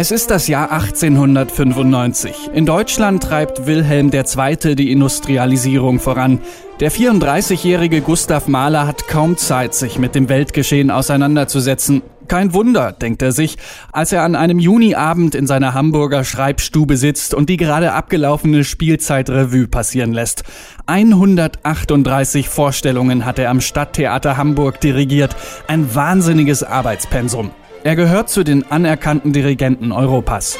[0.00, 2.50] Es ist das Jahr 1895.
[2.54, 4.76] In Deutschland treibt Wilhelm II.
[4.76, 6.38] die Industrialisierung voran.
[6.78, 12.02] Der 34-jährige Gustav Mahler hat kaum Zeit, sich mit dem Weltgeschehen auseinanderzusetzen.
[12.28, 13.56] Kein Wunder, denkt er sich,
[13.90, 19.66] als er an einem Juniabend in seiner Hamburger Schreibstube sitzt und die gerade abgelaufene Spielzeitrevue
[19.66, 20.44] passieren lässt.
[20.86, 25.34] 138 Vorstellungen hat er am Stadttheater Hamburg dirigiert.
[25.66, 27.50] Ein wahnsinniges Arbeitspensum.
[27.84, 30.58] Er gehört zu den anerkannten Dirigenten Europas.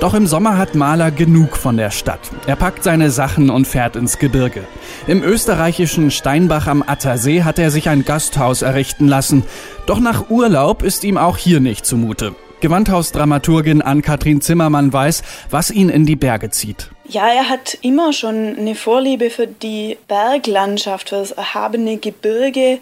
[0.00, 2.20] Doch im Sommer hat Mahler genug von der Stadt.
[2.46, 4.62] Er packt seine Sachen und fährt ins Gebirge.
[5.08, 9.42] Im österreichischen Steinbach am Attersee hat er sich ein Gasthaus errichten lassen.
[9.86, 12.36] Doch nach Urlaub ist ihm auch hier nicht zumute.
[12.60, 16.90] Gewandhausdramaturgin Ann-Kathrin Zimmermann weiß, was ihn in die Berge zieht.
[17.08, 22.78] Ja, er hat immer schon eine Vorliebe für die Berglandschaft, für das erhabene Gebirge,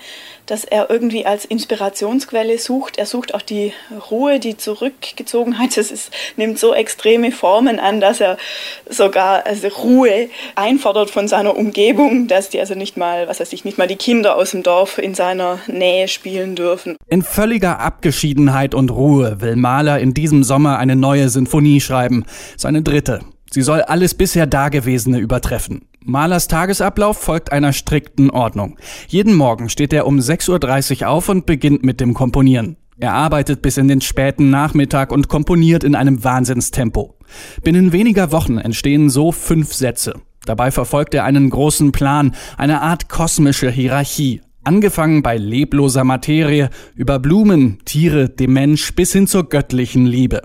[0.46, 2.98] das er irgendwie als Inspirationsquelle sucht.
[2.98, 3.72] Er sucht auch die
[4.10, 5.76] Ruhe, die Zurückgezogenheit.
[5.76, 8.36] Das ist, nimmt so extreme Formen an, dass er
[8.88, 13.64] sogar also Ruhe einfordert von seiner Umgebung, dass die also nicht mal, was weiß ich,
[13.64, 16.96] nicht mal die Kinder aus dem Dorf in seiner Nähe spielen dürfen.
[17.08, 22.24] In völliger Abgeschiedenheit und Ruhe will Mahler in diesem Sommer eine neue Sinfonie schreiben,
[22.56, 23.20] seine dritte.
[23.54, 25.82] Sie soll alles bisher Dagewesene übertreffen.
[26.00, 28.76] Malers Tagesablauf folgt einer strikten Ordnung.
[29.06, 32.76] Jeden Morgen steht er um 6.30 Uhr auf und beginnt mit dem Komponieren.
[32.98, 37.14] Er arbeitet bis in den späten Nachmittag und komponiert in einem Wahnsinnstempo.
[37.62, 40.14] Binnen weniger Wochen entstehen so fünf Sätze.
[40.46, 44.40] Dabei verfolgt er einen großen Plan, eine Art kosmische Hierarchie.
[44.64, 50.42] Angefangen bei lebloser Materie, über Blumen, Tiere, dem Mensch bis hin zur göttlichen Liebe.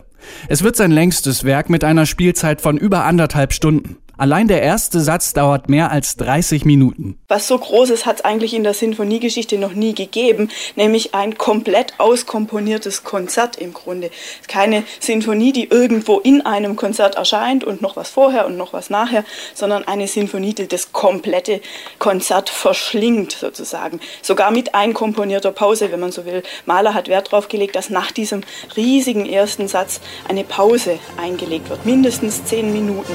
[0.48, 3.98] Es wird sein längstes Werk mit einer Spielzeit von über anderthalb Stunden.
[4.20, 7.18] Allein der erste Satz dauert mehr als 30 Minuten.
[7.30, 11.94] Was so Großes hat es eigentlich in der Sinfoniegeschichte noch nie gegeben, nämlich ein komplett
[12.00, 14.12] auskomponiertes Konzert im Grunde.
[14.50, 18.90] Keine Sinfonie, die irgendwo in einem Konzert erscheint und noch was vorher und noch was
[18.90, 21.62] nachher, sondern eine Sinfonie, die das komplette
[21.98, 24.02] Konzert verschlingt sozusagen.
[24.22, 26.44] Sogar mit einkomponierter Pause, wenn man so will.
[26.66, 28.42] Mahler hat Wert darauf gelegt, dass nach diesem
[28.76, 33.14] riesigen ersten Satz eine Pause eingelegt wird, mindestens zehn Minuten.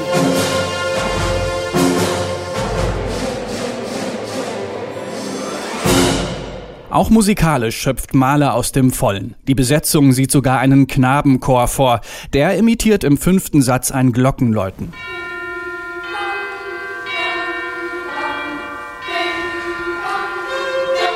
[6.94, 9.34] Auch musikalisch schöpft Mahler aus dem Vollen.
[9.48, 12.00] Die Besetzung sieht sogar einen Knabenchor vor.
[12.32, 14.92] Der imitiert im fünften Satz ein Glockenläuten.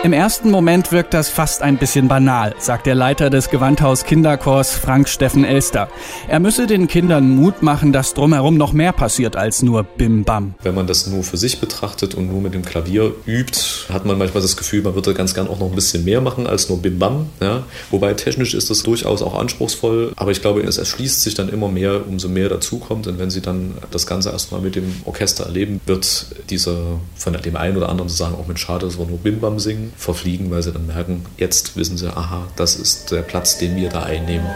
[0.04, 4.70] Im ersten Moment wirkt das fast ein bisschen banal, sagt der Leiter des Gewandhaus Kinderchors
[4.76, 5.88] Frank Steffen Elster.
[6.28, 10.54] Er müsse den Kindern Mut machen, dass drumherum noch mehr passiert als nur Bim Bam.
[10.62, 13.58] Wenn man das nur für sich betrachtet und nur mit dem Klavier übt,
[13.92, 16.46] hat man manchmal das Gefühl, man würde ganz gern auch noch ein bisschen mehr machen
[16.46, 17.26] als nur Bim Bam.
[17.40, 17.64] Ja?
[17.90, 21.68] Wobei technisch ist das durchaus auch anspruchsvoll, aber ich glaube, es erschließt sich dann immer
[21.68, 23.08] mehr, umso mehr dazukommt.
[23.08, 26.76] Und wenn sie dann das Ganze erstmal mit dem Orchester erleben, wird dieser
[27.16, 29.58] von dem einen oder anderen zu sagen, auch mit Schade, dass wir nur Bim Bam
[29.58, 33.76] singen, verfliegen, weil sie dann merken, jetzt wissen sie, aha, das ist der Platz, den
[33.76, 34.48] wir da einnehmen.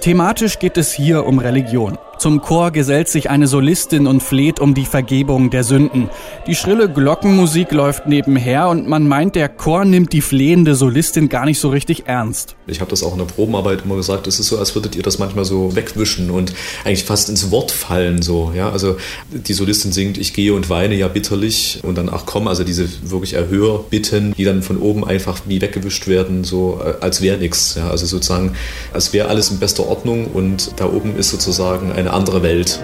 [0.00, 1.96] Thematisch geht es hier um Religion.
[2.18, 6.08] Zum Chor gesellt sich eine Solistin und fleht um die Vergebung der Sünden.
[6.46, 11.44] Die schrille Glockenmusik läuft nebenher und man meint, der Chor nimmt die flehende Solistin gar
[11.44, 12.56] nicht so richtig ernst.
[12.66, 15.02] Ich habe das auch in der Probenarbeit immer gesagt, es ist so, als würdet ihr
[15.02, 18.52] das manchmal so wegwischen und eigentlich fast ins Wort fallen so.
[18.54, 18.70] Ja?
[18.70, 18.96] Also
[19.30, 22.88] die Solistin singt, ich gehe und weine ja bitterlich und dann, ach komm, also diese
[23.02, 27.74] wirklich Erhörbitten, die dann von oben einfach wie weggewischt werden, so äh, als wäre nichts.
[27.74, 27.90] Ja?
[27.90, 28.54] Also sozusagen,
[28.92, 32.82] als wäre alles in bester Ordnung und da oben ist sozusagen eine andere Welt.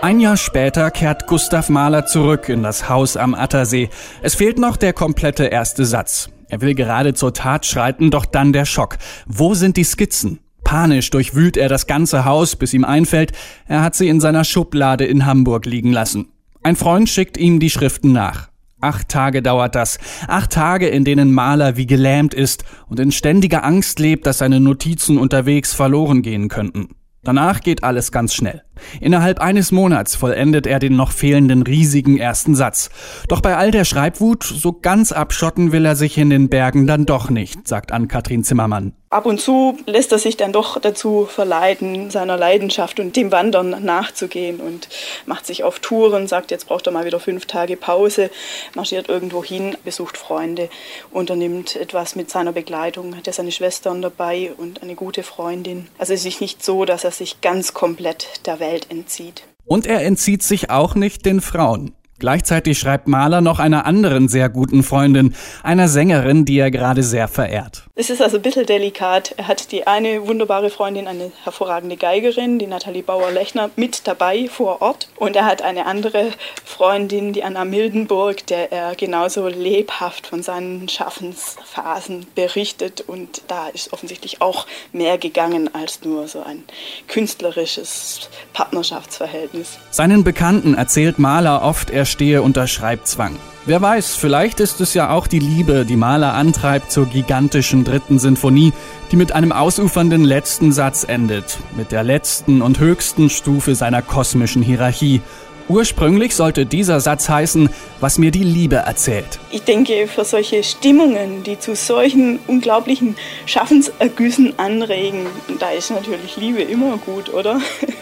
[0.00, 3.88] Ein Jahr später kehrt Gustav Mahler zurück in das Haus am Attersee.
[4.20, 6.28] Es fehlt noch der komplette erste Satz.
[6.48, 8.98] Er will gerade zur Tat schreiten, doch dann der Schock.
[9.26, 10.40] Wo sind die Skizzen?
[10.64, 13.32] Panisch durchwühlt er das ganze Haus, bis ihm einfällt,
[13.66, 16.31] er hat sie in seiner Schublade in Hamburg liegen lassen.
[16.64, 18.48] Ein Freund schickt ihm die Schriften nach.
[18.80, 19.98] Acht Tage dauert das.
[20.28, 24.60] Acht Tage, in denen Maler wie gelähmt ist und in ständiger Angst lebt, dass seine
[24.60, 26.90] Notizen unterwegs verloren gehen könnten.
[27.24, 28.62] Danach geht alles ganz schnell.
[29.00, 32.90] Innerhalb eines Monats vollendet er den noch fehlenden riesigen ersten Satz.
[33.28, 37.06] Doch bei all der Schreibwut, so ganz abschotten will er sich in den Bergen dann
[37.06, 38.92] doch nicht, sagt Ann-Kathrin Zimmermann.
[39.12, 43.84] Ab und zu lässt er sich dann doch dazu verleiten, seiner Leidenschaft und dem Wandern
[43.84, 44.88] nachzugehen und
[45.26, 48.30] macht sich auf Touren, sagt, jetzt braucht er mal wieder fünf Tage Pause,
[48.74, 50.70] marschiert irgendwo hin, besucht Freunde,
[51.10, 55.88] unternimmt etwas mit seiner Begleitung, hat er seine Schwestern dabei und eine gute Freundin.
[55.98, 59.44] Also es ist nicht so, dass er sich ganz komplett der Welt entzieht.
[59.64, 61.94] Und er entzieht sich auch nicht den Frauen.
[62.22, 65.34] Gleichzeitig schreibt Mahler noch einer anderen sehr guten Freundin,
[65.64, 67.82] einer Sängerin, die er gerade sehr verehrt.
[67.96, 69.34] Es ist also ein bisschen delikat.
[69.36, 74.80] Er hat die eine wunderbare Freundin, eine hervorragende Geigerin, die Nathalie Bauer-Lechner, mit dabei vor
[74.82, 75.08] Ort.
[75.16, 76.30] Und er hat eine andere
[76.64, 83.00] Freundin, die Anna Mildenburg, der er genauso lebhaft von seinen Schaffensphasen berichtet.
[83.00, 86.62] Und da ist offensichtlich auch mehr gegangen als nur so ein
[87.08, 89.78] künstlerisches Partnerschaftsverhältnis.
[89.90, 93.36] Seinen Bekannten erzählt Mahler oft, er stehe unter Schreibzwang.
[93.64, 98.18] Wer weiß, vielleicht ist es ja auch die Liebe, die Mahler antreibt zur gigantischen dritten
[98.18, 98.72] Sinfonie,
[99.12, 104.62] die mit einem ausufernden letzten Satz endet, mit der letzten und höchsten Stufe seiner kosmischen
[104.62, 105.20] Hierarchie.
[105.68, 107.70] Ursprünglich sollte dieser Satz heißen,
[108.00, 109.38] was mir die Liebe erzählt.
[109.52, 113.16] Ich denke, für solche Stimmungen, die zu solchen unglaublichen
[113.46, 115.26] Schaffensergüssen anregen,
[115.60, 117.60] da ist natürlich Liebe immer gut, oder?